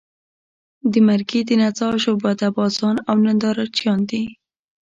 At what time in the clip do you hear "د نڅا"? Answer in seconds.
1.45-1.89